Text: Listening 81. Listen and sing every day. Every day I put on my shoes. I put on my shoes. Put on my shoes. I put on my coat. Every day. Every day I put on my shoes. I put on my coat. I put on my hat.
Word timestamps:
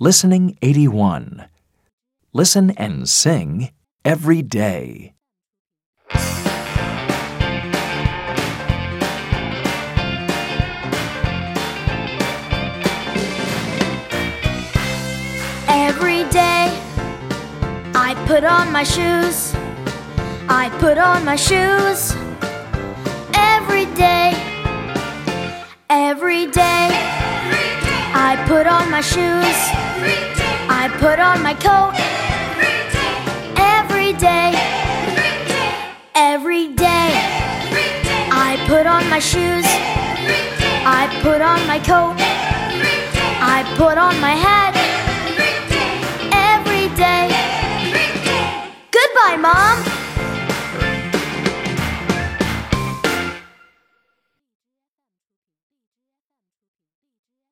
Listening 0.00 0.56
81. 0.62 1.48
Listen 2.32 2.70
and 2.70 3.08
sing 3.08 3.72
every 4.04 4.42
day. 4.42 5.12
Every 15.66 16.22
day 16.30 16.70
I 17.92 18.14
put 18.28 18.44
on 18.44 18.70
my 18.70 18.84
shoes. 18.84 19.52
I 20.48 20.70
put 20.78 20.96
on 20.96 21.24
my 21.24 21.34
shoes. 21.34 22.27
Put 28.48 28.66
on 28.66 28.90
my 28.90 29.02
shoes. 29.02 29.58
I 30.80 30.88
put 30.98 31.18
on 31.20 31.42
my 31.42 31.52
coat. 31.52 31.92
Every 33.76 34.14
day. 34.14 34.52
Every 36.14 36.68
day 36.68 37.10
I 38.48 38.56
put 38.66 38.86
on 38.86 39.06
my 39.10 39.18
shoes. 39.18 39.66
I 40.98 41.02
put 41.22 41.42
on 41.42 41.60
my 41.66 41.78
coat. 41.78 42.16
I 43.54 43.58
put 43.76 43.98
on 43.98 44.18
my 44.18 44.34
hat. 44.44 44.57